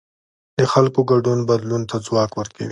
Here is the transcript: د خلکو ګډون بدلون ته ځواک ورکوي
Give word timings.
د 0.57 0.59
خلکو 0.73 0.99
ګډون 1.11 1.39
بدلون 1.49 1.81
ته 1.89 1.95
ځواک 2.05 2.31
ورکوي 2.35 2.69